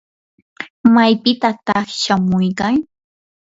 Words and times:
¿maypitataq 0.93 1.87
shamuykan? 2.01 2.75